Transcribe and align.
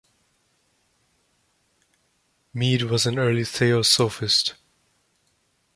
Mead 2.55 2.81
was 2.81 3.05
an 3.05 3.19
early 3.19 3.43
Theosophist. 3.45 4.55